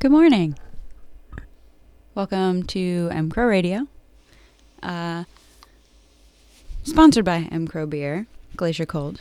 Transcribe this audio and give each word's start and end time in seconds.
Good 0.00 0.12
morning. 0.12 0.58
Welcome 2.14 2.62
to 2.68 3.10
M 3.12 3.30
Crow 3.30 3.44
Radio. 3.44 3.86
Uh, 4.82 5.24
sponsored 6.82 7.26
by 7.26 7.46
M 7.52 7.68
Crow 7.68 7.84
Beer, 7.84 8.26
Glacier 8.56 8.86
Cold, 8.86 9.20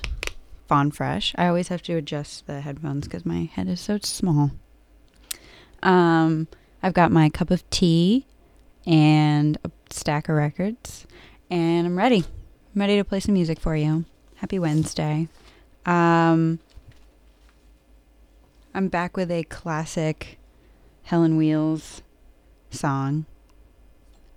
Fawn 0.70 0.90
Fresh. 0.92 1.36
I 1.38 1.48
always 1.50 1.68
have 1.68 1.82
to 1.82 1.98
adjust 1.98 2.48
the 2.48 2.62
headphones 2.62 3.10
because 3.10 3.26
my 3.26 3.50
head 3.54 3.68
is 3.68 3.82
so 3.82 4.00
small. 4.02 4.52
Um, 5.84 6.48
I've 6.82 6.94
got 6.94 7.12
my 7.12 7.28
cup 7.28 7.52
of 7.52 7.70
tea 7.70 8.26
and 8.88 9.58
a 9.66 9.72
stack 9.90 10.30
of 10.30 10.36
records, 10.38 11.06
and 11.50 11.88
I'm 11.88 11.98
ready. 11.98 12.24
I'm 12.74 12.80
ready 12.80 12.96
to 12.96 13.04
play 13.04 13.20
some 13.20 13.34
music 13.34 13.60
for 13.60 13.76
you. 13.76 14.06
Happy 14.36 14.60
Wednesday. 14.60 15.28
Um, 15.86 16.60
I'm 18.74 18.88
back 18.88 19.18
with 19.18 19.30
a 19.30 19.44
classic 19.44 20.39
Helen 21.10 21.38
Wheels 21.38 22.04
song. 22.70 23.26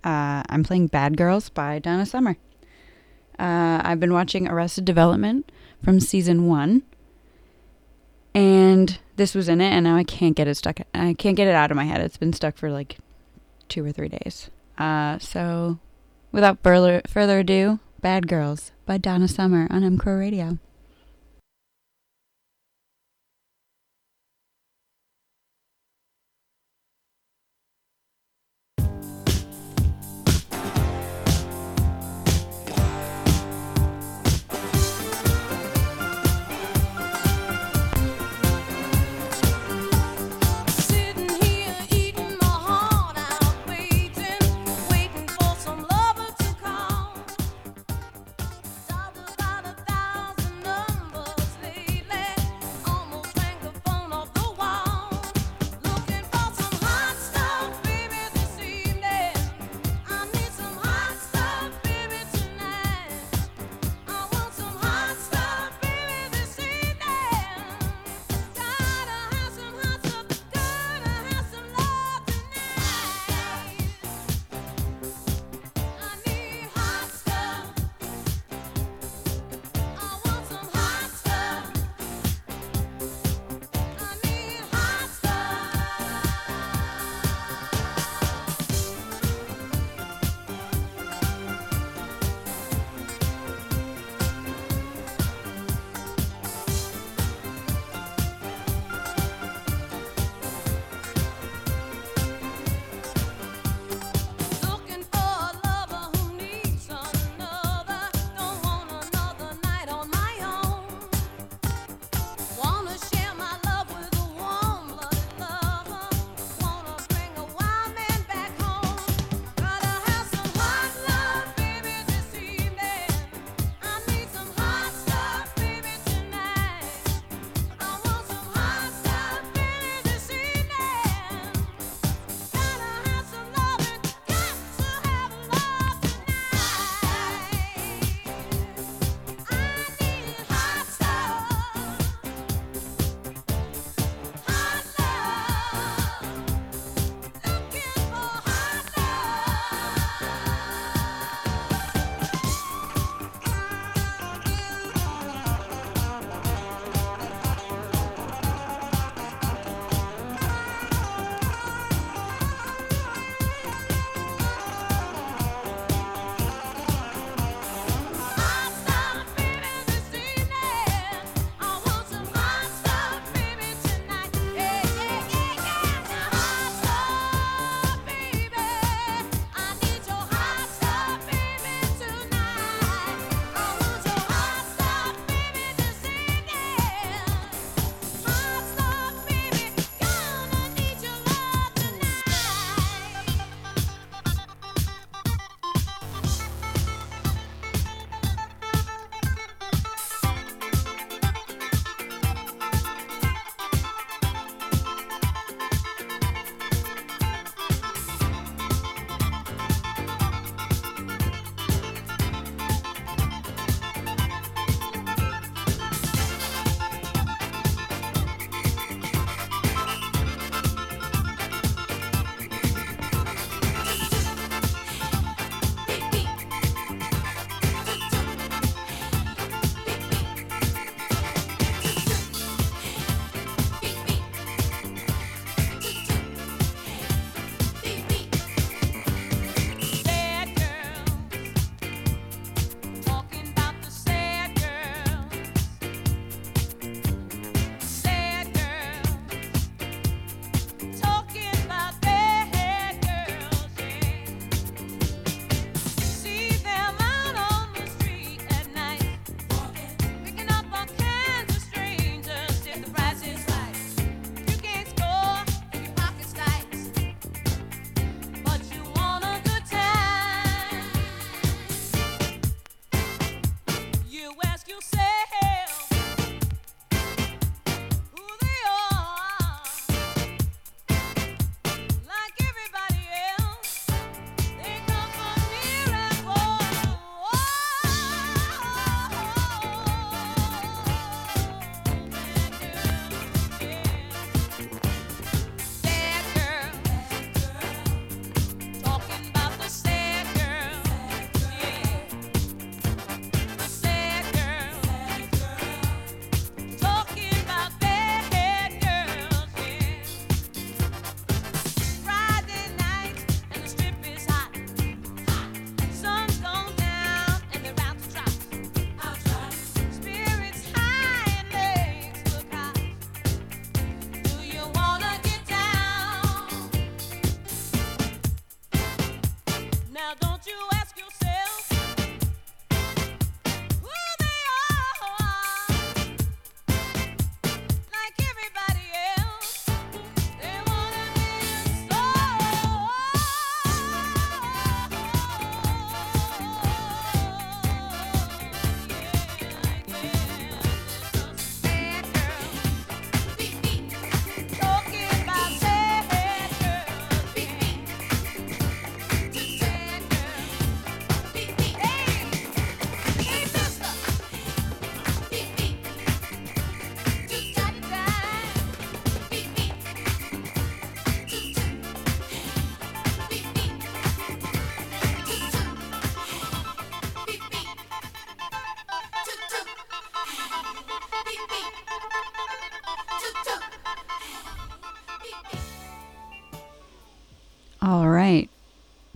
Uh, 0.03 0.41
I'm 0.49 0.63
playing 0.63 0.87
Bad 0.87 1.17
Girls 1.17 1.49
by 1.49 1.77
Donna 1.77 2.03
Summer. 2.03 2.35
Uh, 3.37 3.79
I've 3.83 3.99
been 3.99 4.11
watching 4.11 4.47
Arrested 4.47 4.83
Development 4.83 5.51
from 5.83 5.99
season 5.99 6.47
one, 6.47 6.81
and 8.33 8.97
this 9.17 9.35
was 9.35 9.47
in 9.47 9.61
it, 9.61 9.69
and 9.69 9.83
now 9.83 9.95
I 9.95 10.03
can't 10.03 10.35
get 10.35 10.47
it 10.47 10.55
stuck. 10.55 10.79
I 10.95 11.13
can't 11.13 11.37
get 11.37 11.47
it 11.47 11.53
out 11.53 11.69
of 11.69 11.77
my 11.77 11.83
head. 11.83 12.01
It's 12.01 12.17
been 12.17 12.33
stuck 12.33 12.57
for 12.57 12.71
like 12.71 12.97
two 13.69 13.85
or 13.85 13.91
three 13.91 14.09
days. 14.09 14.49
Uh, 14.75 15.19
so, 15.19 15.77
without 16.31 16.57
further 16.63 17.03
further 17.07 17.37
ado, 17.37 17.81
Bad 18.01 18.27
Girls 18.27 18.71
by 18.87 18.97
Donna 18.97 19.27
Summer 19.27 19.67
on 19.69 19.83
M 19.83 19.99
Crow 19.99 20.15
Radio. 20.15 20.57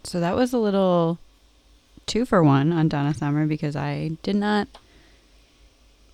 So 0.08 0.22
that 0.22 0.38
was 0.38 0.54
a 0.54 0.58
little 0.58 1.20
two 2.06 2.26
for 2.26 2.42
one 2.42 2.72
on 2.72 2.88
Donna 2.88 3.14
Summer 3.14 3.46
because 3.46 3.76
I 3.76 4.12
did 4.24 4.38
not 4.38 4.70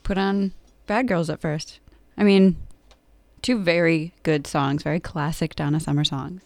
put 0.02 0.18
on 0.18 0.52
Bad 0.88 1.08
Girls 1.08 1.30
at 1.30 1.40
first. 1.40 1.80
I 2.18 2.24
mean, 2.24 2.56
two 3.44 3.60
very 3.60 4.12
good 4.24 4.48
songs, 4.48 4.82
very 4.82 5.00
classic 5.00 5.56
Donna 5.56 5.80
Summer 5.80 6.04
songs. 6.04 6.42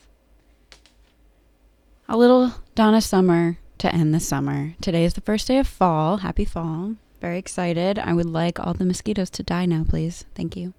A 2.10 2.18
little 2.18 2.54
Donna 2.76 3.00
Summer 3.00 3.58
to 3.78 3.96
end 3.96 4.14
the 4.14 4.20
summer. 4.20 4.74
Today 4.82 5.06
is 5.06 5.14
the 5.14 5.22
first 5.22 5.48
day 5.48 5.58
of 5.58 5.68
fall. 5.70 6.18
Happy 6.18 6.44
fall. 6.44 6.96
Very 7.22 7.38
excited. 7.38 7.98
I 7.98 8.14
would 8.14 8.26
like 8.26 8.60
all 8.60 8.74
the 8.74 8.84
mosquitoes 8.84 9.30
to 9.32 9.44
die 9.44 9.66
now, 9.66 9.86
please. 9.88 10.26
Thank 10.36 10.58
you. 10.58 10.74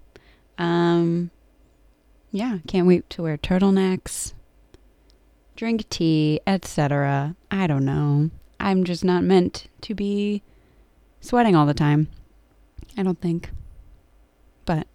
Um 0.59 1.31
yeah, 2.31 2.59
can't 2.67 2.85
wait 2.85 3.09
to 3.09 3.23
wear 3.23 3.39
turtlenecks, 3.39 4.33
drink 5.59 5.89
tea, 5.89 6.39
etc. 6.47 7.35
I 7.51 7.67
don't 7.67 7.83
know. 7.83 8.29
I'm 8.61 8.85
just 8.85 9.03
not 9.03 9.25
meant 9.25 9.67
to 9.81 9.93
be 9.93 10.41
sweating 11.19 11.53
all 11.53 11.65
the 11.65 11.73
time. 11.73 12.07
I 12.97 13.03
don't 13.03 13.19
think. 13.19 13.51
But 14.63 14.87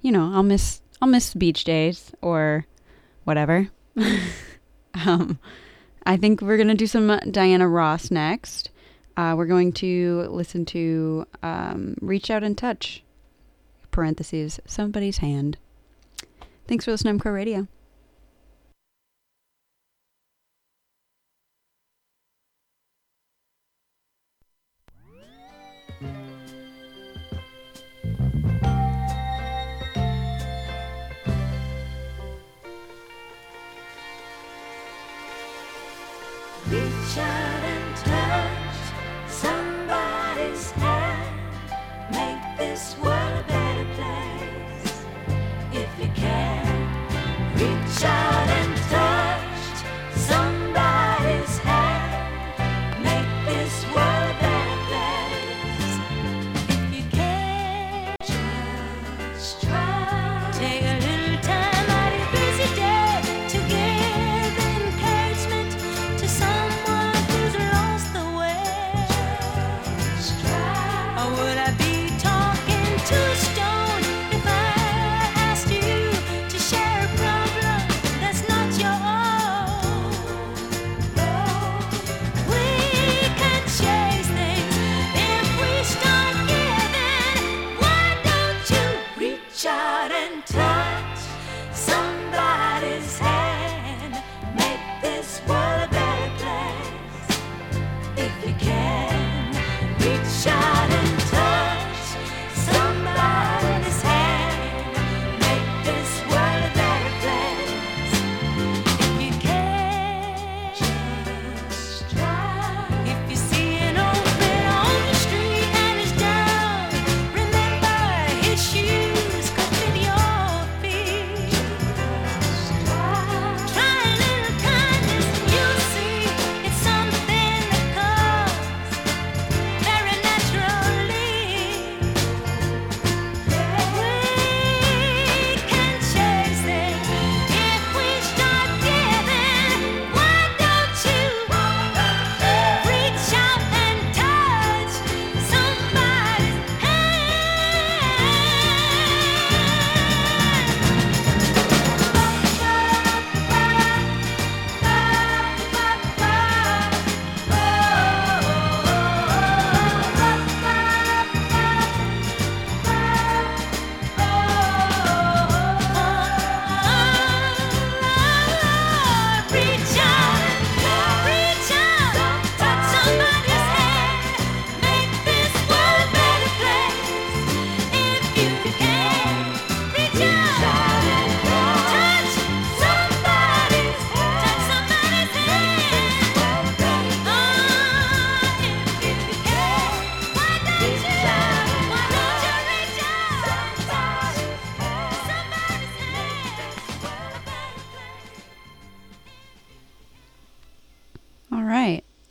you 0.00 0.10
know, 0.10 0.30
I'll 0.32 0.42
miss 0.42 0.80
I'll 1.02 1.08
miss 1.08 1.34
beach 1.34 1.64
days 1.64 2.12
or 2.22 2.66
whatever. 3.24 3.68
um 5.04 5.38
I 6.06 6.16
think 6.16 6.40
we're 6.40 6.56
to 6.68 6.74
do 6.74 6.86
some 6.86 7.18
Diana 7.30 7.68
Ross 7.68 8.10
next. 8.10 8.70
Uh, 9.18 9.34
we're 9.36 9.44
going 9.44 9.72
to 9.74 10.26
listen 10.30 10.64
to 10.64 11.26
um, 11.42 11.94
Reach 12.00 12.30
Out 12.30 12.42
and 12.42 12.56
Touch, 12.56 13.04
parentheses, 13.90 14.58
somebody's 14.64 15.18
hand. 15.18 15.58
Thanks 16.66 16.86
for 16.86 16.92
listening 16.92 17.18
to 17.18 17.22
Crow 17.22 17.32
Radio. 17.32 17.68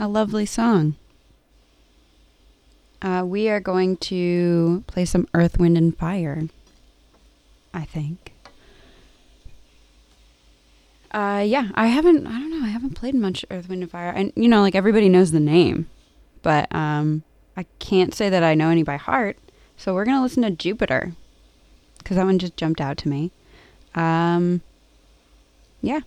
A 0.01 0.07
lovely 0.07 0.47
song. 0.47 0.95
Uh, 3.03 3.23
we 3.23 3.49
are 3.49 3.59
going 3.59 3.97
to 3.97 4.83
play 4.87 5.05
some 5.05 5.27
Earth, 5.35 5.59
Wind, 5.59 5.77
and 5.77 5.95
Fire. 5.95 6.47
I 7.71 7.85
think. 7.85 8.33
Uh, 11.11 11.43
yeah, 11.45 11.69
I 11.75 11.87
haven't. 11.87 12.25
I 12.25 12.31
don't 12.31 12.49
know. 12.49 12.65
I 12.65 12.69
haven't 12.69 12.95
played 12.95 13.13
much 13.13 13.45
Earth, 13.51 13.69
Wind, 13.69 13.83
and 13.83 13.91
Fire, 13.91 14.09
and 14.09 14.33
you 14.35 14.47
know, 14.47 14.61
like 14.61 14.73
everybody 14.75 15.07
knows 15.07 15.31
the 15.31 15.39
name, 15.39 15.87
but 16.41 16.73
um, 16.73 17.21
I 17.55 17.65
can't 17.77 18.13
say 18.13 18.27
that 18.27 18.43
I 18.43 18.55
know 18.55 18.69
any 18.69 18.83
by 18.83 18.97
heart. 18.97 19.37
So 19.77 19.93
we're 19.93 20.05
gonna 20.05 20.23
listen 20.23 20.41
to 20.43 20.49
Jupiter, 20.49 21.13
because 21.99 22.17
that 22.17 22.25
one 22.25 22.39
just 22.39 22.57
jumped 22.57 22.81
out 22.81 22.97
to 22.97 23.09
me. 23.09 23.31
Um, 23.93 24.61
yeah, 25.81 26.01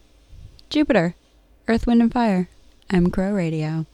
Jupiter, 0.68 1.14
Earth, 1.68 1.86
Wind, 1.86 2.02
and 2.02 2.12
Fire. 2.12 2.48
M 2.94 3.10
Crow 3.10 3.32
Radio. 3.32 3.86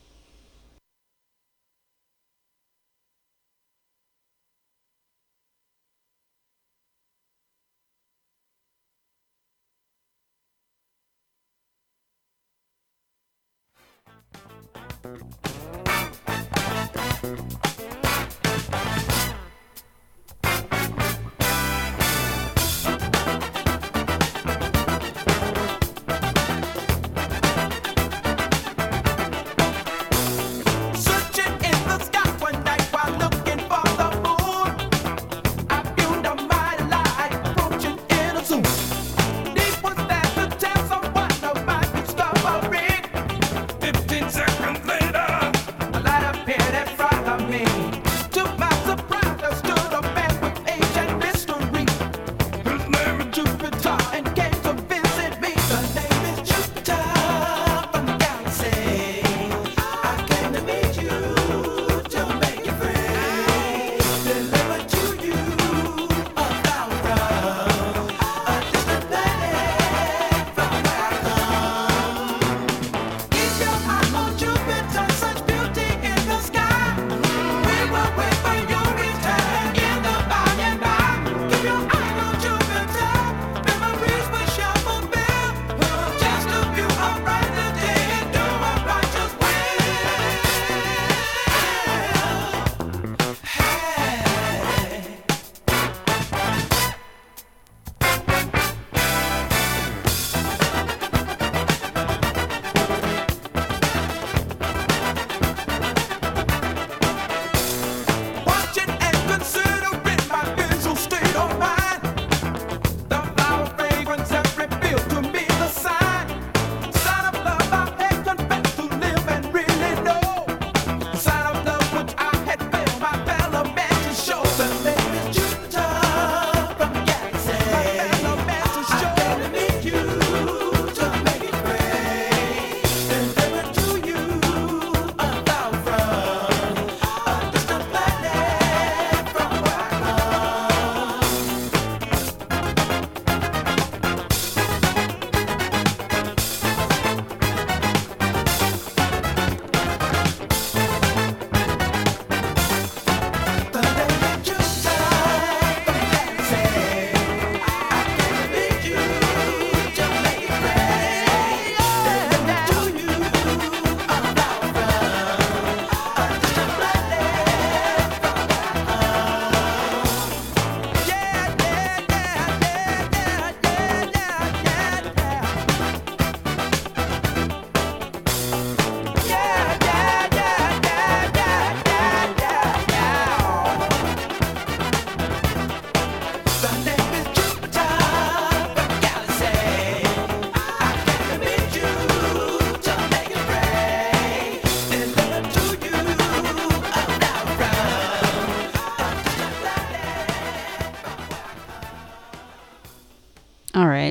Thank 15.03 15.40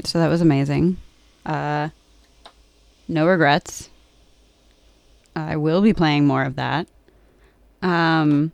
So 0.10 0.18
that 0.18 0.28
was 0.28 0.42
amazing. 0.42 0.98
Uh, 1.46 1.90
no 3.08 3.28
regrets. 3.28 3.92
I 5.36 5.56
will 5.56 5.84
be 5.84 5.94
playing 5.94 6.26
more 6.26 6.42
of 6.42 6.56
that. 6.56 6.88
Um, 7.84 8.52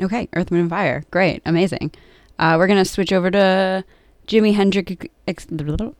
okay, 0.00 0.30
Earth, 0.32 0.50
and 0.50 0.70
Fire. 0.70 1.04
Great, 1.10 1.42
amazing. 1.44 1.92
Uh, 2.38 2.56
we're 2.58 2.66
gonna 2.68 2.86
switch 2.86 3.12
over 3.12 3.30
to 3.30 3.84
Jimi 4.26 4.54
Hendrix. 4.54 5.06
Ex- 5.28 5.44
the 5.44 5.92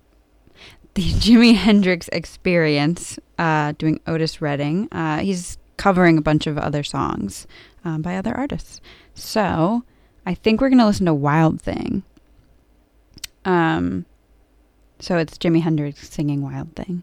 Jimi 0.96 1.54
Hendrix 1.54 2.08
Experience, 2.08 3.18
uh, 3.38 3.74
doing 3.76 4.00
Otis 4.06 4.40
Redding. 4.40 4.88
Uh, 4.90 5.18
he's 5.18 5.58
covering 5.76 6.16
a 6.16 6.22
bunch 6.22 6.46
of 6.46 6.56
other 6.56 6.82
songs 6.82 7.46
um, 7.84 8.00
by 8.00 8.16
other 8.16 8.34
artists. 8.34 8.80
So 9.12 9.82
I 10.24 10.32
think 10.32 10.62
we're 10.62 10.70
gonna 10.70 10.86
listen 10.86 11.04
to 11.04 11.12
Wild 11.12 11.60
Thing. 11.60 12.04
Um, 13.44 14.06
so 15.04 15.18
it's 15.18 15.36
Jimi 15.36 15.60
Hendrix 15.60 16.08
singing 16.08 16.40
Wild 16.40 16.74
Thing. 16.74 17.02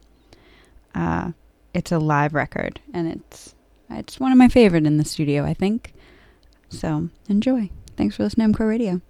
Uh, 0.96 1.34
it's 1.72 1.92
a 1.92 2.00
live 2.00 2.34
record, 2.34 2.80
and 2.96 3.08
it's 3.08 3.54
it's 3.92 4.20
one 4.20 4.32
of 4.32 4.40
my 4.40 4.48
favorite 4.48 4.88
in 4.88 4.98
the 4.98 5.06
studio, 5.06 5.46
I 5.46 5.54
think. 5.54 5.94
So 6.70 7.10
enjoy. 7.30 7.70
Thanks 7.98 8.16
for 8.16 8.24
listening 8.24 8.46
to 8.46 8.50
M 8.50 8.54
Crow 8.56 8.66
Radio. 8.66 9.02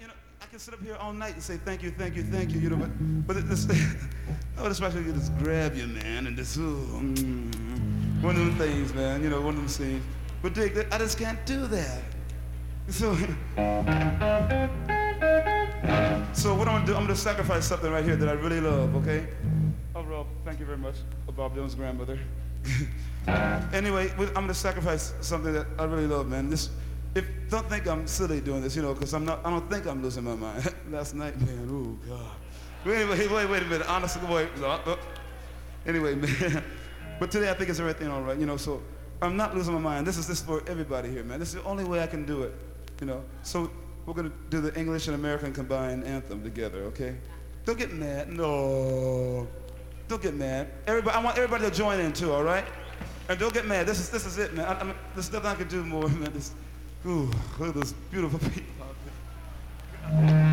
you 0.00 0.06
know, 0.06 0.12
I 0.40 0.46
can 0.46 0.60
sit 0.60 0.72
up 0.72 0.80
here 0.84 0.94
all 1.00 1.12
night 1.12 1.34
and 1.34 1.42
say 1.42 1.56
thank 1.56 1.82
you, 1.82 1.90
thank 1.90 2.14
you, 2.14 2.22
thank 2.22 2.52
you, 2.52 2.60
you 2.60 2.70
know, 2.70 2.76
but 2.76 2.90
but 3.26 3.48
this, 3.48 3.66
oh, 4.58 4.68
this 4.68 4.80
actually 4.80 5.12
just 5.12 5.36
grab 5.38 5.74
you, 5.74 5.88
man, 5.88 6.28
and 6.28 6.36
just 6.36 6.56
ooh, 6.58 6.76
mm, 6.92 8.22
one 8.22 8.36
of 8.36 8.46
them 8.46 8.54
things, 8.54 8.94
man, 8.94 9.20
you 9.24 9.30
know, 9.30 9.40
one 9.40 9.54
of 9.54 9.60
them 9.60 9.66
things. 9.66 10.04
But 10.40 10.54
Dick, 10.54 10.86
I 10.92 10.98
just 10.98 11.18
can't 11.18 11.44
do 11.46 11.66
that. 11.66 12.02
So, 12.88 13.14
so 16.32 16.54
what 16.54 16.68
I'm 16.68 16.76
gonna 16.76 16.86
do, 16.86 16.94
I'm 16.94 17.02
gonna 17.02 17.16
sacrifice 17.16 17.66
something 17.66 17.90
right 17.90 18.04
here 18.04 18.16
that 18.16 18.28
I 18.28 18.32
really 18.32 18.60
love, 18.60 18.94
okay? 18.96 19.26
Oh, 19.94 20.04
Rob, 20.04 20.26
thank 20.44 20.60
you 20.60 20.66
very 20.66 20.78
much, 20.78 20.94
Bob 21.36 21.54
Dylan's 21.54 21.74
grandmother. 21.74 22.18
anyway, 23.72 24.10
I'm 24.18 24.32
gonna 24.34 24.54
sacrifice 24.54 25.12
something 25.20 25.52
that 25.52 25.66
I 25.78 25.84
really 25.84 26.06
love, 26.06 26.28
man. 26.28 26.48
This, 26.48 26.70
if 27.14 27.26
don't 27.50 27.68
think 27.68 27.86
I'm 27.88 28.06
silly 28.06 28.40
doing 28.40 28.62
this, 28.62 28.76
you 28.76 28.82
know, 28.82 28.94
because 28.94 29.12
I'm 29.14 29.24
not. 29.24 29.44
I 29.44 29.50
don't 29.50 29.68
think 29.70 29.86
I'm 29.86 30.02
losing 30.02 30.24
my 30.24 30.34
mind. 30.34 30.72
Last 30.90 31.14
night, 31.14 31.38
man. 31.40 31.68
Oh 31.70 32.08
God. 32.08 32.36
Wait, 32.84 33.08
wait, 33.08 33.30
wait, 33.30 33.50
wait 33.50 33.62
a 33.62 33.66
minute. 33.66 33.88
Honestly, 33.88 34.22
wait. 34.32 34.56
no, 34.58 34.66
uh, 34.66 34.96
Anyway, 35.86 36.14
man. 36.14 36.62
But 37.18 37.30
today 37.30 37.50
I 37.50 37.54
think 37.54 37.70
it's 37.70 37.80
everything 37.80 38.08
all 38.08 38.22
right, 38.22 38.38
you 38.38 38.46
know. 38.46 38.56
So 38.56 38.82
I'm 39.20 39.36
not 39.36 39.54
losing 39.54 39.74
my 39.74 39.80
mind. 39.80 40.06
This 40.06 40.16
is 40.16 40.26
this 40.26 40.40
for 40.40 40.62
everybody 40.68 41.10
here, 41.10 41.24
man. 41.24 41.40
This 41.40 41.48
is 41.48 41.54
the 41.56 41.64
only 41.64 41.84
way 41.84 42.02
I 42.02 42.06
can 42.06 42.24
do 42.24 42.42
it, 42.42 42.54
you 43.00 43.06
know. 43.06 43.22
So 43.42 43.70
we're 44.06 44.14
gonna 44.14 44.32
do 44.50 44.60
the 44.60 44.74
English 44.78 45.08
and 45.08 45.16
American 45.16 45.52
combined 45.52 46.04
anthem 46.04 46.42
together, 46.42 46.84
okay? 46.84 47.16
Don't 47.64 47.78
get 47.78 47.92
mad. 47.92 48.30
No. 48.30 49.48
Don't 50.06 50.22
get 50.22 50.34
mad. 50.34 50.68
Everybody, 50.86 51.16
I 51.16 51.22
want 51.22 51.36
everybody 51.36 51.64
to 51.64 51.70
join 51.70 52.00
in 52.00 52.12
too, 52.12 52.32
all 52.32 52.44
right? 52.44 52.64
And 53.28 53.38
don't 53.38 53.52
get 53.52 53.66
mad. 53.66 53.86
This 53.86 53.98
is 53.98 54.08
this 54.08 54.24
is 54.24 54.38
it, 54.38 54.54
man. 54.54 54.66
I, 54.66 54.80
I 54.80 54.84
mean, 54.84 54.94
there's 55.14 55.32
nothing 55.32 55.50
I 55.50 55.54
can 55.54 55.68
do 55.68 55.84
more, 55.84 56.08
man. 56.08 56.32
This, 56.32 56.52
ooh, 57.04 57.30
look 57.58 57.70
at 57.70 57.74
those 57.74 57.92
beautiful 58.10 58.38
people 58.50 60.47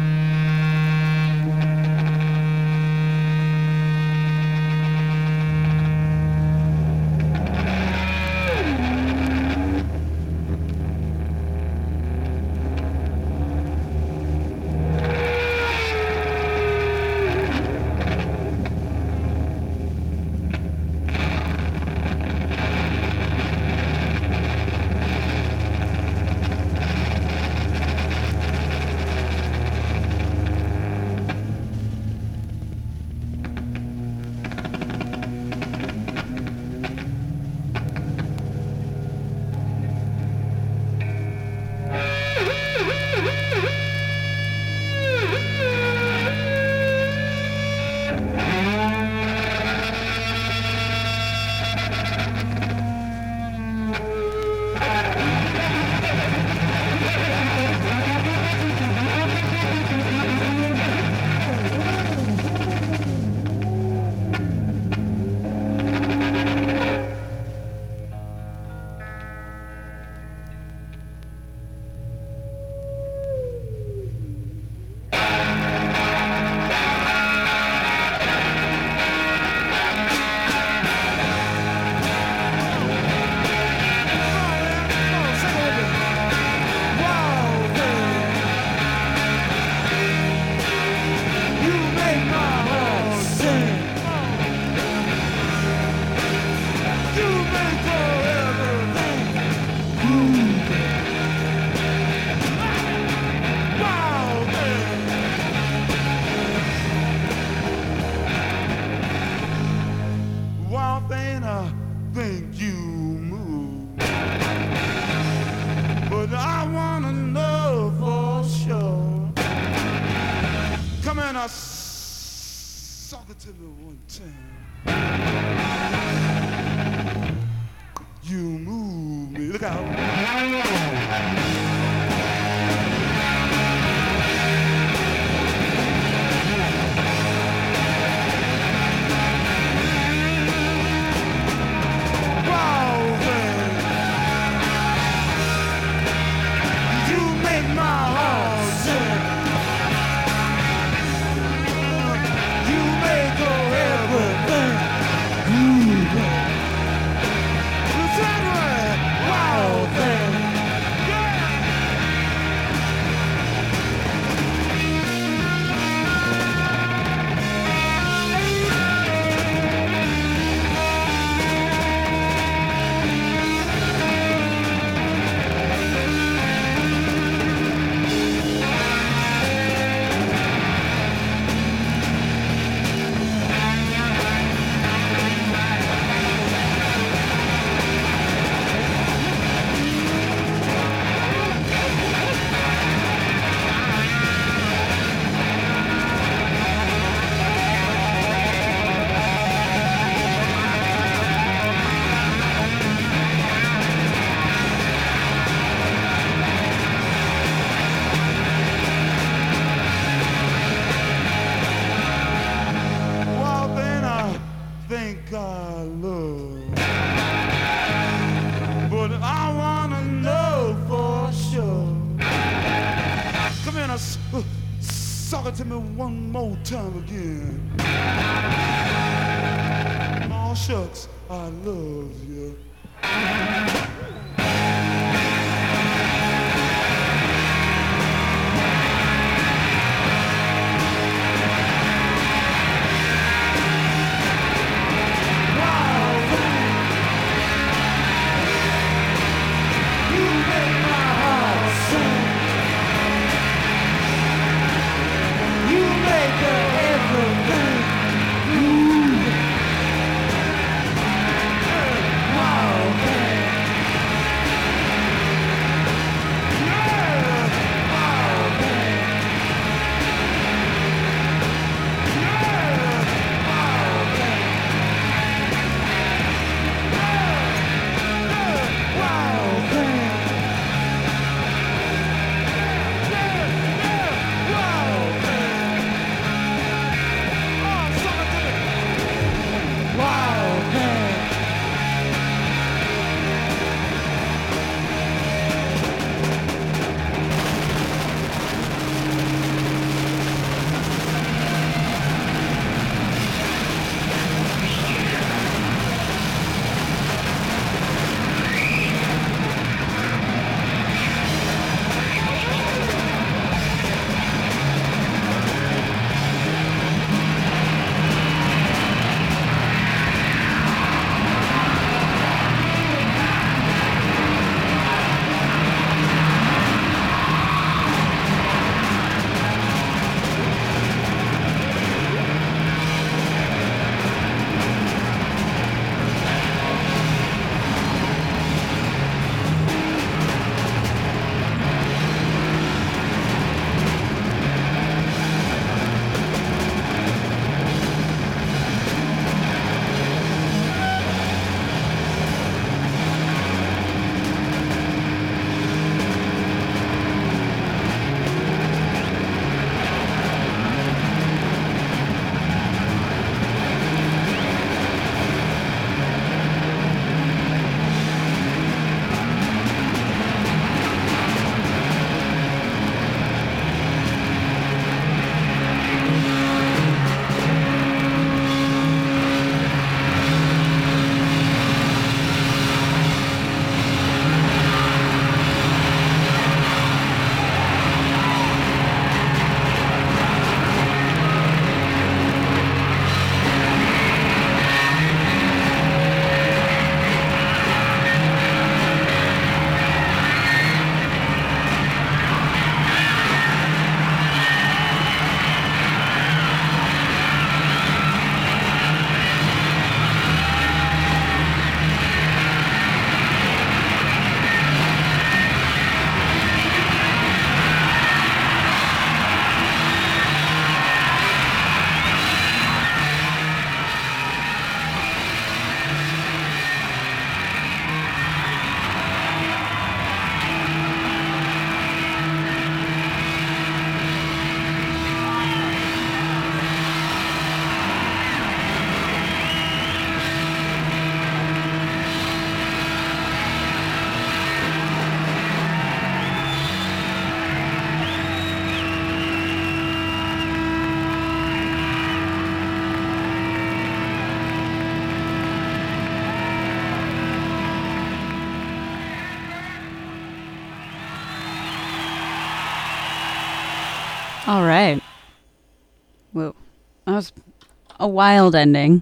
a 468.06 468.08
wild 468.08 468.54
ending 468.54 469.02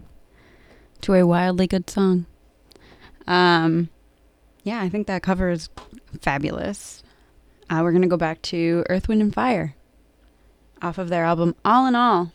to 1.02 1.14
a 1.14 1.28
wildly 1.28 1.68
good 1.68 1.90
song. 1.90 2.26
Um, 3.28 3.90
yeah, 4.64 4.80
I 4.80 4.88
think 4.88 5.08
that 5.08 5.22
cover 5.22 5.50
is 5.50 5.68
fabulous. 6.22 7.04
Uh, 7.70 7.82
we're 7.84 7.92
going 7.92 8.04
to 8.04 8.08
go 8.08 8.16
back 8.16 8.42
to 8.44 8.86
Earth, 8.90 9.10
Wind, 9.10 9.22
and 9.22 9.34
Fire 9.34 9.76
off 10.82 10.98
of 10.98 11.10
their 11.10 11.26
album 11.26 11.54
All 11.66 11.86
in 11.86 11.96
All. 11.96 12.32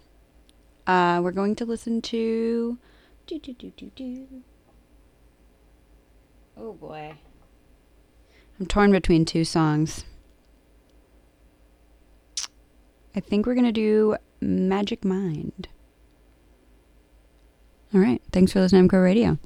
Uh, 0.86 1.22
we're 1.24 1.32
going 1.32 1.56
to 1.56 1.64
listen 1.64 2.02
to. 2.02 2.76
Oh 6.54 6.74
boy. 6.74 7.14
I'm 8.60 8.66
torn 8.66 8.92
between 8.92 9.24
two 9.24 9.46
songs. 9.46 10.04
I 13.16 13.20
think 13.20 13.46
we're 13.46 13.54
going 13.54 13.64
to 13.64 13.72
do 13.72 14.16
Magic 14.42 15.02
Mind. 15.02 15.68
All 17.94 18.00
right. 18.00 18.20
Thanks 18.32 18.52
for 18.52 18.60
listening 18.60 18.80
to 18.80 18.84
M 18.84 18.88
Crow 18.88 19.00
Radio. 19.00 19.38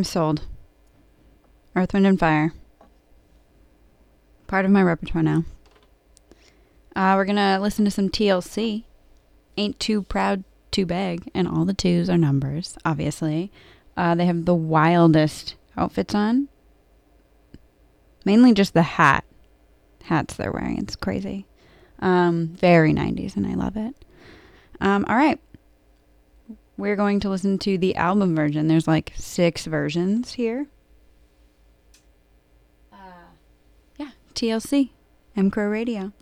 I'm 0.00 0.04
sold. 0.04 0.46
Earth, 1.76 1.92
Wind, 1.92 2.06
and 2.06 2.18
Fire. 2.18 2.54
Part 4.46 4.64
of 4.64 4.70
my 4.70 4.82
repertoire 4.82 5.22
now. 5.22 5.44
Uh, 6.96 7.12
we're 7.16 7.26
going 7.26 7.36
to 7.36 7.58
listen 7.60 7.84
to 7.84 7.90
some 7.90 8.08
TLC. 8.08 8.84
Ain't 9.58 9.78
Too 9.78 10.00
Proud 10.00 10.44
to 10.70 10.86
Beg. 10.86 11.30
And 11.34 11.46
all 11.46 11.66
the 11.66 11.74
twos 11.74 12.08
are 12.08 12.16
numbers, 12.16 12.78
obviously. 12.82 13.52
Uh, 13.94 14.14
they 14.14 14.24
have 14.24 14.46
the 14.46 14.54
wildest 14.54 15.56
outfits 15.76 16.14
on. 16.14 16.48
Mainly 18.24 18.54
just 18.54 18.72
the 18.72 18.80
hat. 18.80 19.26
Hats 20.04 20.32
they're 20.32 20.50
wearing. 20.50 20.78
It's 20.78 20.96
crazy. 20.96 21.44
Um, 21.98 22.46
very 22.54 22.94
90s, 22.94 23.36
and 23.36 23.46
I 23.46 23.52
love 23.52 23.76
it. 23.76 23.94
Um, 24.80 25.04
all 25.10 25.16
right. 25.16 25.38
We're 26.80 26.96
going 26.96 27.20
to 27.20 27.28
listen 27.28 27.58
to 27.58 27.76
the 27.76 27.94
album 27.94 28.34
version. 28.34 28.66
There's 28.66 28.88
like 28.88 29.12
six 29.14 29.66
versions 29.66 30.32
here. 30.32 30.66
Uh, 32.90 32.96
yeah, 33.98 34.12
TLC, 34.34 34.88
M 35.36 35.50
Crow 35.50 35.68
Radio. 35.68 36.12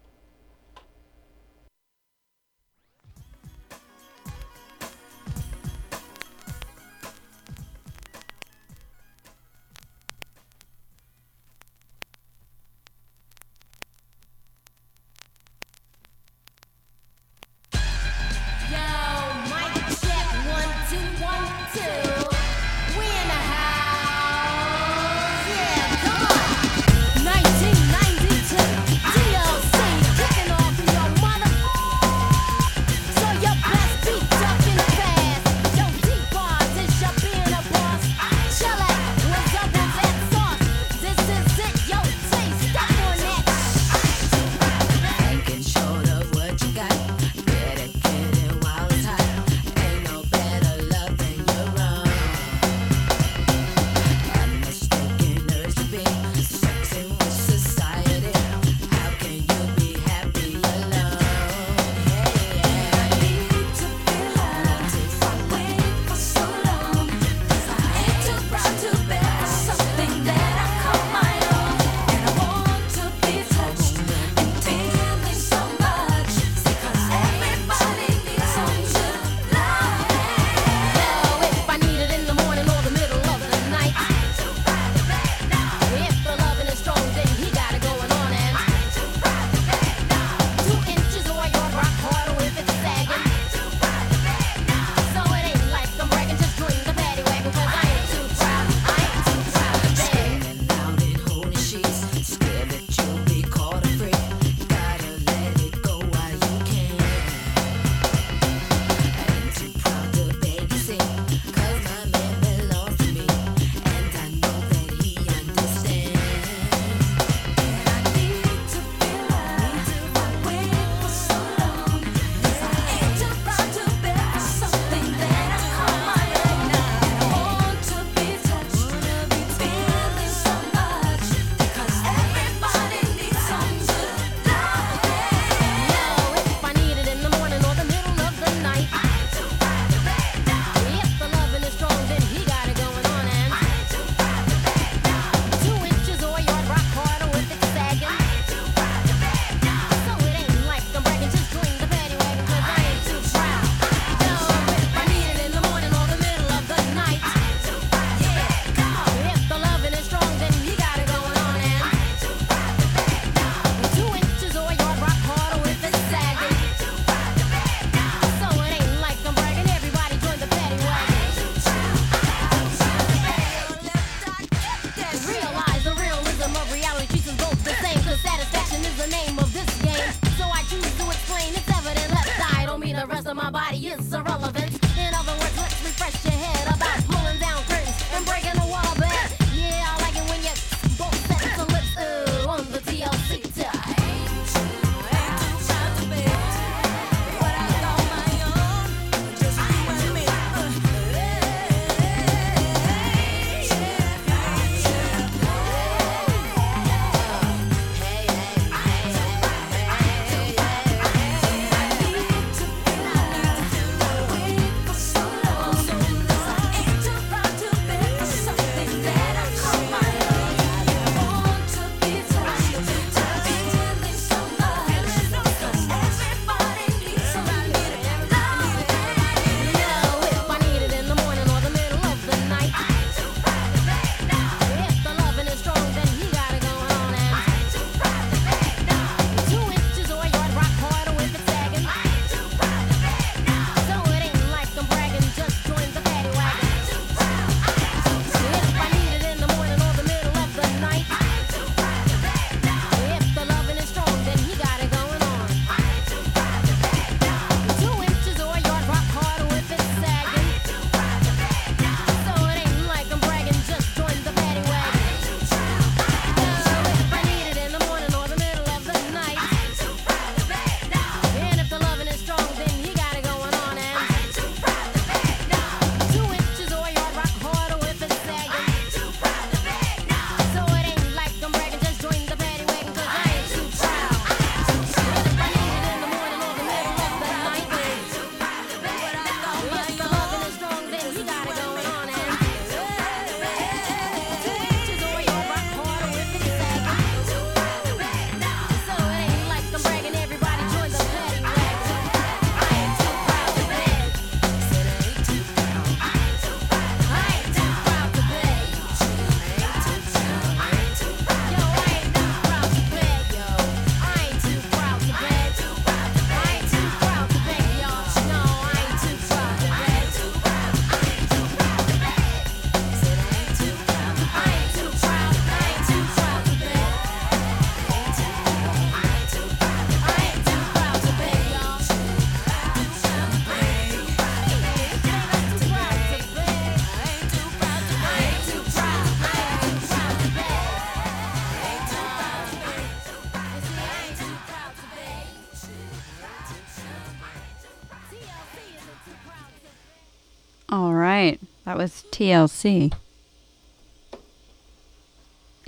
TLC. 352.19 352.93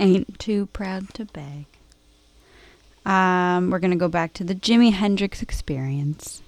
Ain't 0.01 0.37
too 0.37 0.65
proud 0.73 1.13
to 1.13 1.23
beg. 1.23 1.65
Um, 3.05 3.69
we're 3.69 3.79
gonna 3.79 3.95
go 3.95 4.09
back 4.09 4.33
to 4.33 4.43
the 4.43 4.53
Jimi 4.53 4.91
Hendrix 4.91 5.41
Experience, 5.41 6.41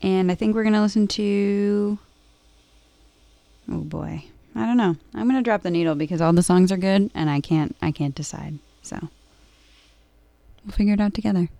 and 0.00 0.32
I 0.32 0.36
think 0.36 0.54
we're 0.54 0.64
gonna 0.64 0.80
listen 0.80 1.06
to. 1.08 1.98
Oh 3.70 3.80
boy, 3.80 4.24
I 4.56 4.64
don't 4.64 4.78
know. 4.78 4.96
I'm 5.14 5.26
gonna 5.26 5.42
drop 5.42 5.60
the 5.60 5.70
needle 5.70 5.94
because 5.94 6.22
all 6.22 6.32
the 6.32 6.42
songs 6.42 6.72
are 6.72 6.78
good, 6.78 7.10
and 7.14 7.28
I 7.28 7.40
can't. 7.40 7.76
I 7.82 7.90
can't 7.90 8.14
decide. 8.14 8.58
So 8.80 9.10
we'll 10.64 10.72
figure 10.72 10.94
it 10.94 11.00
out 11.00 11.12
together. 11.12 11.50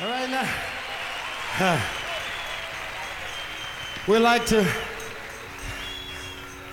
All 0.00 0.08
right 0.08 0.30
now. 0.30 0.48
Huh. 1.56 1.78
We 4.08 4.18
like 4.18 4.44
to. 4.46 4.66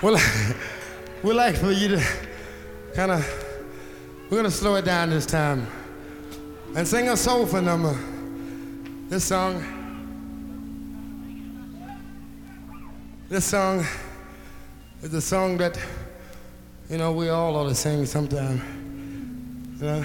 We 0.02 0.10
like, 0.10 0.56
we 1.22 1.32
like 1.32 1.56
for 1.56 1.70
you 1.70 1.86
to 1.88 2.04
kind 2.94 3.12
of. 3.12 3.44
We're 4.28 4.38
gonna 4.38 4.50
slow 4.50 4.74
it 4.74 4.84
down 4.84 5.10
this 5.10 5.24
time 5.24 5.68
and 6.74 6.88
sing 6.88 7.10
a 7.10 7.16
soulful 7.16 7.62
number. 7.62 7.96
This 9.08 9.24
song. 9.24 9.62
This 13.28 13.44
song 13.44 13.86
is 15.00 15.14
a 15.14 15.20
song 15.20 15.58
that 15.58 15.78
you 16.90 16.98
know 16.98 17.12
we 17.12 17.28
all 17.28 17.54
ought 17.54 17.68
to 17.68 17.74
sing 17.76 18.04
sometime. 18.04 18.60
You 19.80 19.86
know. 19.86 20.04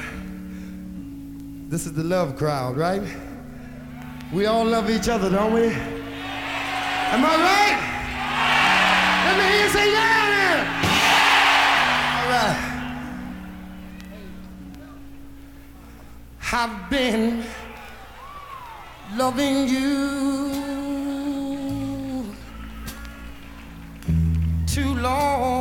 This 1.70 1.86
is 1.86 1.92
the 1.92 2.04
love 2.04 2.38
crowd, 2.38 2.78
right? 2.78 3.02
We 4.32 4.46
all 4.46 4.64
love 4.64 4.90
each 4.90 5.10
other, 5.10 5.30
don't 5.30 5.52
we? 5.52 5.66
Am 5.66 7.26
I 7.26 7.36
right? 7.50 7.78
Let 9.26 9.38
me 9.38 9.44
hear 9.52 9.64
you 9.64 9.70
say 9.70 9.92
yeah. 9.92 10.64
All 12.16 12.30
right. 12.32 12.60
I've 16.54 16.90
been 16.90 17.44
loving 19.18 19.68
you 19.68 20.54
too 24.68 24.94
long 24.96 25.57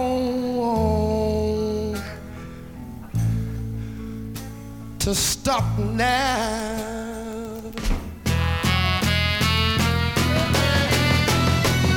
to 5.07 5.15
stop 5.15 5.63
now. 5.79 7.63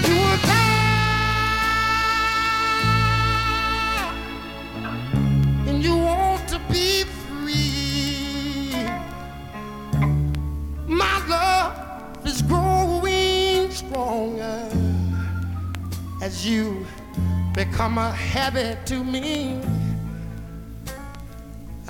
You 0.06 0.16
were 0.22 0.38
and 5.68 5.84
you 5.84 5.98
want 5.98 6.48
to 6.50 6.62
be 6.72 7.04
free. 7.26 8.76
My 10.86 11.26
love 11.28 12.28
is 12.28 12.44
growing 12.44 13.72
stronger 13.72 14.70
as 16.22 16.46
you 16.46 16.86
become 17.56 17.98
a 17.98 18.12
habit 18.12 18.86
to 18.86 19.04
me. 19.04 19.79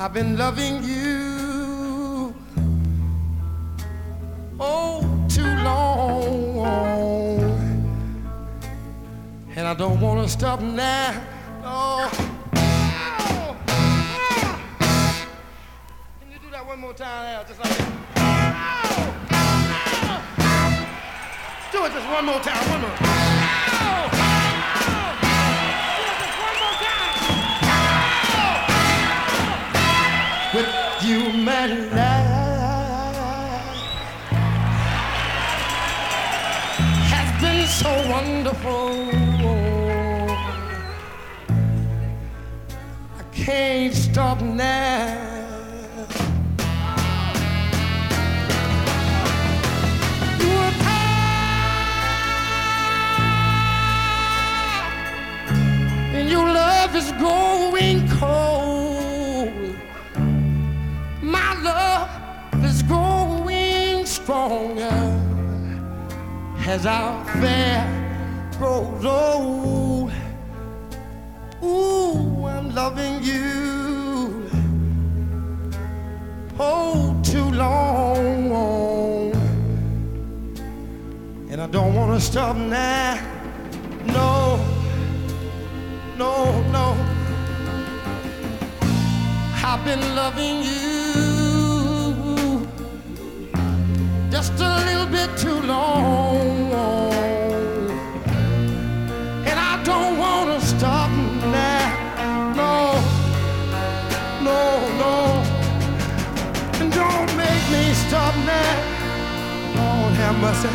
I've 0.01 0.13
been 0.13 0.37
loving 0.37 0.81
you 0.81 2.33
oh 4.57 5.01
too 5.27 5.43
long, 5.43 6.61
and 9.57 9.67
I 9.67 9.73
don't 9.73 9.99
want 9.99 10.25
to 10.25 10.29
stop 10.31 10.61
now. 10.61 11.21
Oh. 11.65 12.09
Oh. 12.55 13.57
Oh. 13.67 14.65
Can 16.21 16.31
you 16.31 16.39
do 16.39 16.49
that 16.51 16.65
one 16.65 16.79
more 16.79 16.93
time, 16.93 17.35
Al? 17.35 17.43
Just 17.43 17.59
like 17.59 17.77
that. 17.77 17.91
Oh. 18.15 19.13
Oh. 19.33 20.23
Do 21.73 21.83
it 21.83 21.91
just 21.91 22.07
one 22.09 22.25
more 22.25 22.39
time. 22.39 22.69
One 22.69 22.81
more. 22.83 23.08
Wonderful. 38.19 39.09
I 43.17 43.23
can't 43.31 43.93
stop 43.93 44.41
now. 44.41 45.27
Ah. 50.81 51.05
And 56.13 56.29
your 56.29 56.47
love 56.61 56.95
is 56.95 57.11
growing 57.23 58.07
cold. 58.19 59.75
My 61.21 61.51
love 61.71 62.09
is 62.65 62.83
growing 62.83 64.05
stronger 64.05 64.97
as 66.67 66.85
our 66.85 67.21
affair 67.23 67.98
grows 68.59 69.05
old. 69.05 70.11
Ooh, 71.63 72.45
I'm 72.45 72.75
loving 72.75 73.23
you 73.23 74.49
oh 76.59 77.17
too 77.23 77.49
long, 77.51 79.31
and 81.49 81.61
I 81.61 81.67
don't 81.67 81.95
want 81.95 82.19
to 82.19 82.19
stop 82.19 82.57
now. 82.57 83.17
No, 84.07 84.59
no, 86.17 86.61
no. 86.75 86.87
I've 89.63 89.85
been 89.85 90.03
loving 90.15 90.57
you 90.69 90.87
just 94.29 94.53
a 94.59 94.71
little 94.85 95.07
bit 95.07 95.29
too 95.37 95.61
long. 95.61 96.28
Lord 110.41 110.55
have 110.55 110.63
mercy. 110.63 110.69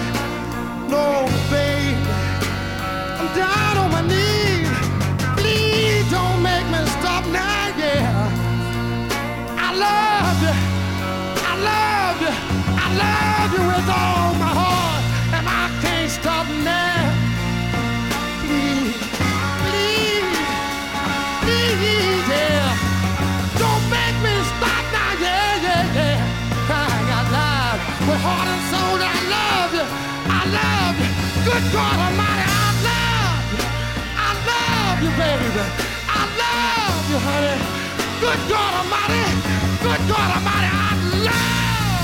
No, 0.91 1.27
baby. 1.51 1.97
I'm 3.19 3.29
down 3.35 3.77
on 3.79 3.91
my 3.91 4.03
knees. 4.03 4.69
Please 5.37 6.11
don't 6.11 6.43
make 6.43 6.67
me 6.67 6.87
stop 7.01 7.25
now, 7.27 7.73
yeah. 7.79 8.47
I 9.59 9.71
love 9.75 10.43
you. 10.43 10.55
I 11.51 11.55
love 11.71 12.21
you. 12.23 12.35
I 12.77 12.89
love 13.05 13.53
you 13.53 13.67
with 13.67 13.89
all 13.91 14.24
Good 31.55 31.71
God 31.73 31.99
Almighty, 32.01 32.47
I 32.51 32.67
love. 32.83 33.47
I 34.19 34.31
love 34.51 34.99
you, 35.05 35.11
baby. 35.15 35.63
I 36.11 36.23
love 36.43 37.07
you, 37.11 37.19
honey. 37.23 37.59
Good 38.19 38.41
God 38.51 38.73
Almighty. 38.83 39.23
Good 39.87 40.03
God 40.11 40.29
Almighty, 40.35 40.67
I 40.67 40.91
love. 41.31 41.95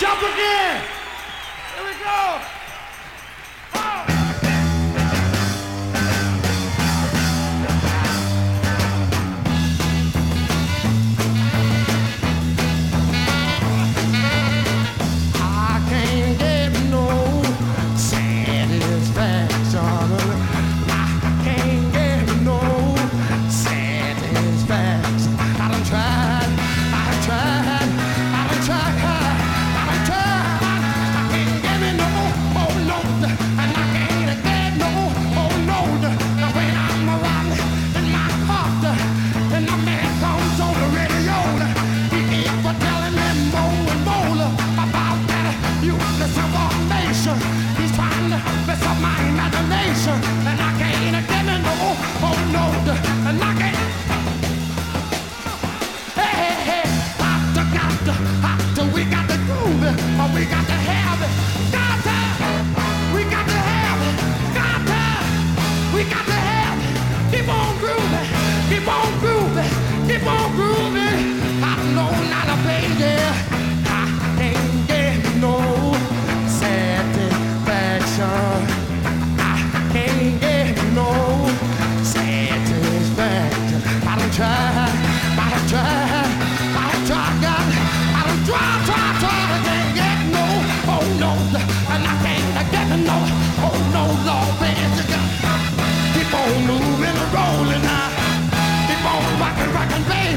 Jump 0.00 0.22
again. 0.22 0.80
Here 1.76 1.84
we 1.84 1.92
go. 2.02 2.59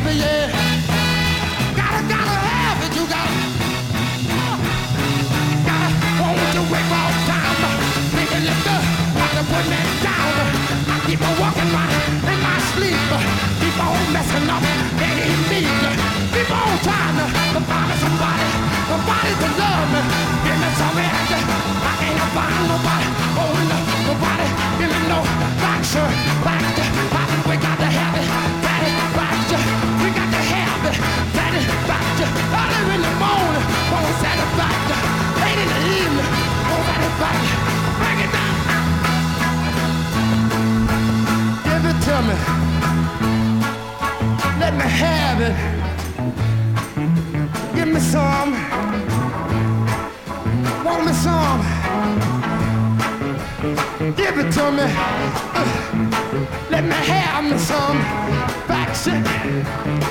Baby, 0.04 0.18
yeah. 0.18 0.43
Uh, 54.66 55.68
let 56.72 56.86
me 56.86 56.92
have 56.92 57.44
me 57.44 57.58
some 57.60 57.98
back 58.66 58.96
shit. 58.96 60.03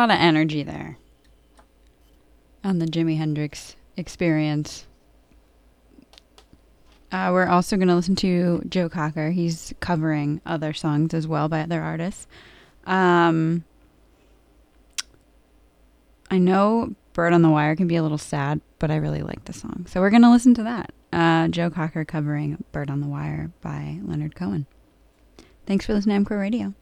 lot 0.00 0.10
of 0.10 0.16
energy 0.18 0.62
there 0.62 0.96
on 2.64 2.78
the 2.78 2.86
Jimi 2.86 3.18
Hendrix 3.18 3.76
experience. 3.98 4.86
Uh, 7.12 7.30
we're 7.32 7.46
also 7.46 7.76
going 7.76 7.88
to 7.88 7.94
listen 7.94 8.16
to 8.16 8.62
Joe 8.68 8.88
Cocker. 8.88 9.30
He's 9.30 9.74
covering 9.80 10.40
other 10.46 10.72
songs 10.72 11.12
as 11.12 11.26
well 11.26 11.48
by 11.48 11.60
other 11.60 11.82
artists. 11.82 12.26
Um, 12.86 13.64
I 16.30 16.38
know 16.38 16.94
Bird 17.12 17.34
on 17.34 17.42
the 17.42 17.50
Wire 17.50 17.76
can 17.76 17.86
be 17.88 17.96
a 17.96 18.02
little 18.02 18.16
sad, 18.16 18.60
but 18.78 18.90
I 18.90 18.96
really 18.96 19.22
like 19.22 19.44
the 19.44 19.52
song. 19.52 19.84
So 19.86 20.00
we're 20.00 20.10
going 20.10 20.22
to 20.22 20.30
listen 20.30 20.54
to 20.54 20.62
that. 20.62 20.92
Uh, 21.12 21.48
Joe 21.48 21.68
Cocker 21.68 22.06
covering 22.06 22.64
Bird 22.72 22.88
on 22.88 23.00
the 23.00 23.08
Wire 23.08 23.50
by 23.60 23.98
Leonard 24.02 24.34
Cohen. 24.34 24.66
Thanks 25.66 25.84
for 25.84 25.92
listening 25.92 26.14
to 26.14 26.16
M 26.16 26.24
Crow 26.24 26.38
Radio. 26.38 26.72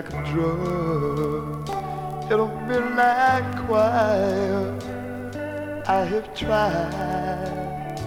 like 0.00 0.14
a 0.14 0.32
drug. 0.32 1.68
It'll 2.30 2.48
be 2.68 2.78
like 2.96 3.66
choir. 3.66 4.78
I 5.86 6.04
have 6.04 6.34
tried 6.34 7.98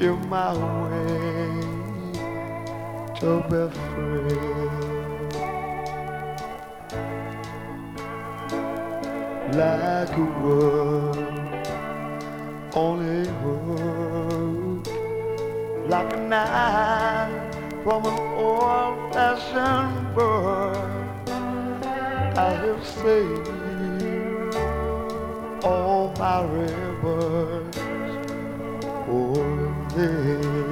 in 0.00 0.28
my 0.28 0.52
way 0.82 1.60
to 3.20 3.30
be 3.50 3.62
free. 3.86 4.58
Like 9.56 10.16
a 10.16 10.26
word, 10.42 11.18
only 12.74 13.28
hope, 13.40 14.86
like 15.88 16.12
a 16.12 16.16
knife 16.16 17.54
from 17.84 18.04
a 18.04 18.27
old-fashioned 18.38 20.14
bird, 20.14 21.28
I 22.38 22.50
have 22.64 22.86
saved 22.86 24.54
all 25.64 26.14
my 26.18 26.42
rivers 26.44 27.74
for 29.06 29.34
oh, 29.40 29.86
this. 29.94 30.67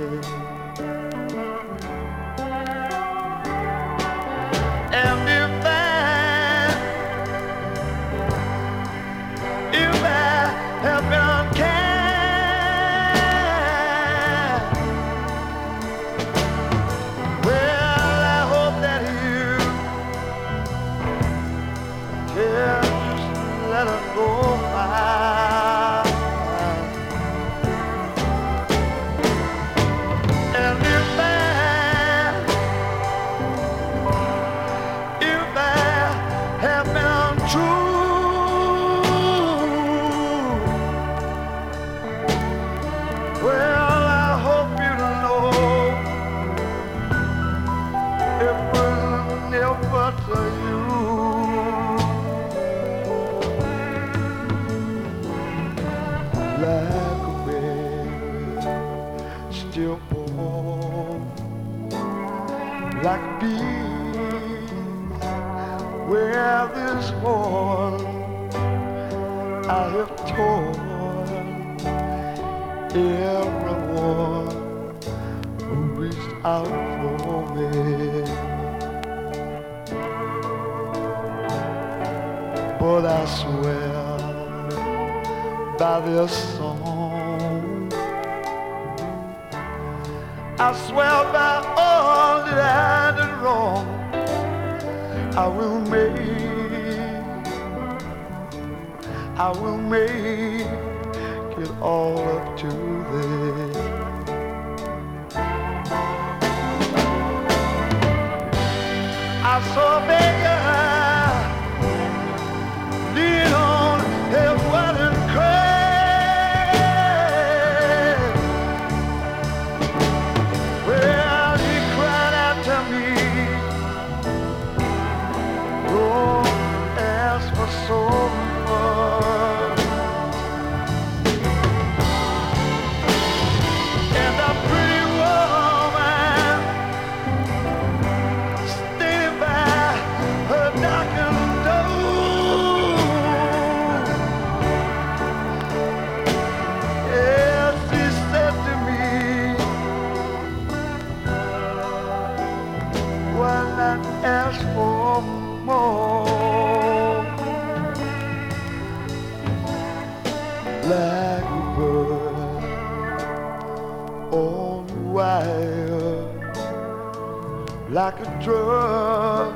Like 168.17 168.27
a 168.27 168.43
drug 168.43 169.55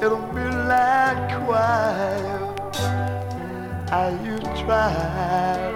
in 0.00 0.12
a 0.12 0.32
midnight 0.32 1.44
choir. 1.44 2.54
Are 3.90 4.12
you 4.24 4.38
trying 4.64 5.74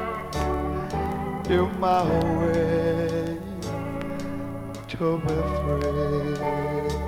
in 1.49 1.81
my 1.81 2.03
way 2.39 3.39
to 4.89 5.19
be 5.19 5.35
free? 5.63 7.00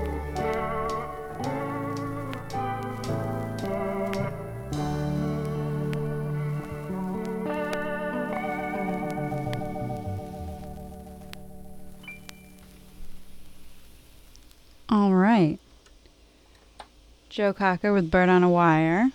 Joe 17.43 17.53
Cocker 17.53 17.93
with 17.93 18.09
Bird 18.09 18.28
on 18.28 18.45
a 18.45 18.49
Wire. 18.49 19.11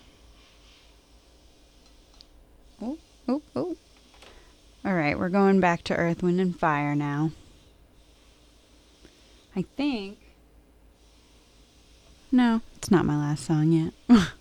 Oh, 2.81 2.97
oh, 3.25 3.41
oh. 3.55 3.77
All 4.83 4.93
right, 4.93 5.17
we're 5.17 5.29
going 5.29 5.61
back 5.61 5.81
to 5.83 5.95
Earth, 5.95 6.21
Wind, 6.21 6.41
and 6.41 6.59
Fire 6.59 6.93
now. 6.93 7.31
I 9.55 9.61
think. 9.77 10.17
No, 12.29 12.59
it's 12.75 12.91
not 12.91 13.05
my 13.05 13.15
last 13.15 13.45
song 13.45 13.71
yet. 13.71 13.93
I 14.09 14.31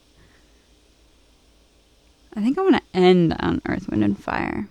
think 2.34 2.58
I 2.58 2.62
want 2.62 2.74
to 2.78 2.82
end 2.92 3.36
on 3.38 3.62
Earth, 3.66 3.88
Wind, 3.88 4.02
and 4.02 4.20
Fire. 4.20 4.68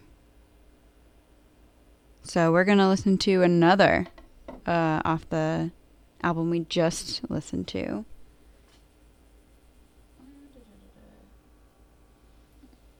So 2.24 2.52
we're 2.52 2.66
going 2.66 2.80
to 2.80 2.90
listen 2.90 3.18
to 3.20 3.44
another 3.44 4.08
uh, 4.68 5.02
off 5.06 5.30
the 5.30 5.72
album 6.22 6.50
we 6.50 6.60
just 6.60 7.22
listened 7.30 7.70
to. 7.70 8.04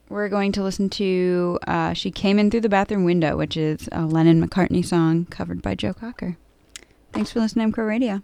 We're 0.08 0.28
going 0.28 0.52
to 0.52 0.62
listen 0.62 0.88
to 0.90 1.58
uh, 1.66 1.92
She 1.92 2.10
Came 2.12 2.38
In 2.38 2.50
Through 2.50 2.60
the 2.60 2.68
Bathroom 2.68 3.04
Window, 3.04 3.36
which 3.36 3.56
is 3.56 3.88
a 3.90 4.06
Lennon 4.06 4.46
McCartney 4.46 4.84
song 4.84 5.26
covered 5.26 5.62
by 5.62 5.74
Joe 5.74 5.92
Cocker. 5.92 6.36
Thanks 7.12 7.32
for 7.32 7.40
listening 7.40 7.64
to 7.64 7.68
M 7.68 7.72
Crow 7.72 7.84
Radio. 7.86 8.22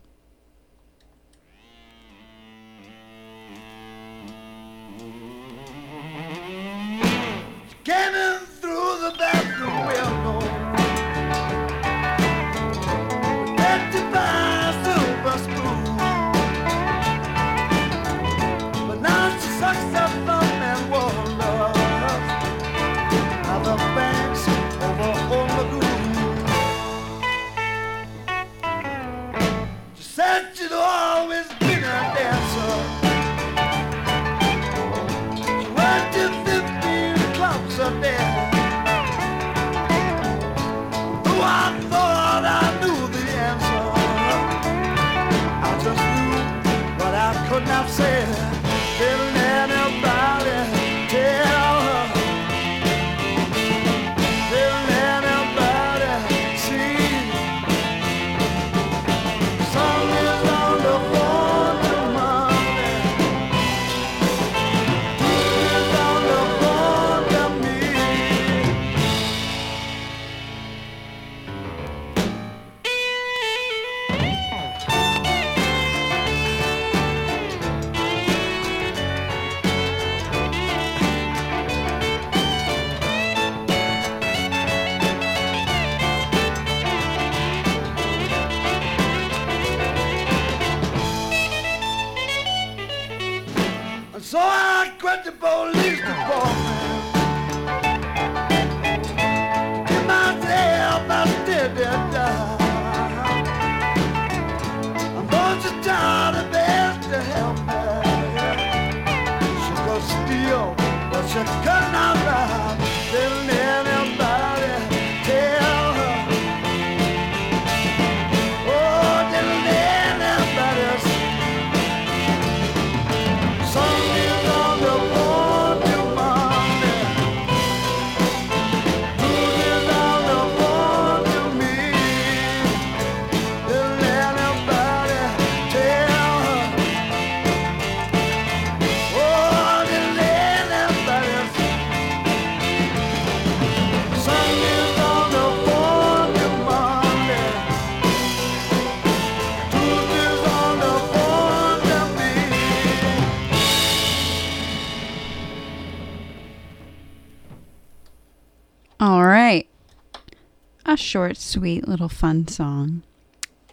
A 160.92 160.96
short, 160.96 161.38
sweet 161.38 161.88
little 161.88 162.10
fun 162.10 162.46
song. 162.46 163.02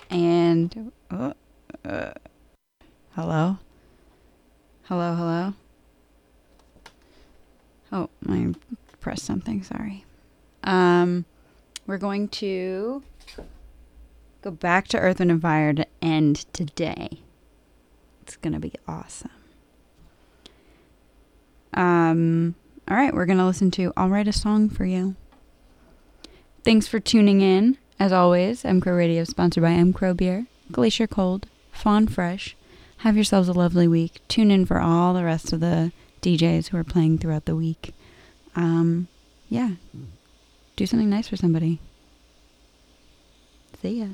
And 0.10 0.94
uh, 1.12 1.34
uh, 1.84 2.14
hello, 3.12 3.58
hello, 4.84 5.16
hello. 5.16 5.54
Oh, 7.92 8.10
I 8.28 8.54
pressed 9.02 9.26
something. 9.26 9.64
Sorry. 9.64 10.06
Um, 10.64 11.26
we're 11.86 11.98
going 11.98 12.30
to 12.30 13.04
go 14.42 14.52
back 14.52 14.88
to 14.90 14.98
Earth 14.98 15.20
and 15.20 15.42
Fire 15.42 15.74
to 15.74 15.86
end 16.02 16.46
today. 16.54 17.20
It's 18.22 18.38
gonna 18.38 18.62
be 18.62 18.72
awesome. 18.88 19.32
Um, 21.74 22.56
all 22.88 22.96
right, 22.96 23.14
we're 23.14 23.26
gonna 23.26 23.46
listen 23.46 23.72
to 23.72 23.92
"I'll 23.98 24.08
Write 24.08 24.30
a 24.30 24.34
Song 24.34 24.70
for 24.70 24.86
You." 24.86 25.16
Thanks 26.64 26.88
for 26.88 27.00
tuning 27.00 27.42
in. 27.42 27.78
As 28.00 28.12
always, 28.12 28.64
M 28.64 28.80
Crow 28.80 28.94
Radio, 28.94 29.24
sponsored 29.24 29.64
by 29.64 29.72
M 29.72 29.92
Crow 29.92 30.14
Beer, 30.14 30.46
Glacier 30.72 31.08
Cold, 31.08 31.48
Fawn 31.72 32.08
Fresh. 32.08 32.56
Have 32.98 33.16
yourselves 33.16 33.48
a 33.48 33.54
lovely 33.54 33.88
week. 33.88 34.22
Tune 34.28 34.52
in 34.52 34.66
for 34.66 34.80
all 34.80 35.14
the 35.14 35.24
rest 35.24 35.54
of 35.54 35.60
the 35.60 35.92
DJs 36.22 36.68
who 36.68 36.78
are 36.78 36.84
playing 36.84 37.18
throughout 37.18 37.46
the 37.46 37.56
week. 37.56 37.94
Um, 38.56 39.08
yeah. 39.50 39.72
Do 40.76 40.86
something 40.86 41.10
nice 41.10 41.28
for 41.28 41.38
somebody. 41.38 41.80
See 43.82 44.00
ya. 44.02 44.08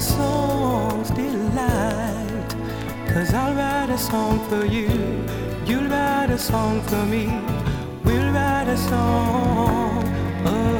Song's 0.00 1.10
delight. 1.10 2.50
Cause 3.08 3.34
I'll 3.34 3.54
write 3.54 3.90
a 3.90 3.98
song 3.98 4.40
for 4.48 4.64
you, 4.64 4.88
you'll 5.66 5.88
write 5.88 6.30
a 6.30 6.38
song 6.38 6.80
for 6.82 7.04
me. 7.06 7.26
We'll 8.04 8.32
write 8.32 8.68
a 8.68 8.76
song 8.76 10.04
of 10.46 10.79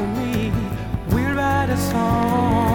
for 0.00 0.06
me, 0.06 0.50
we'll 1.10 1.34
write 1.34 1.68
a 1.68 1.76
song 1.76 2.69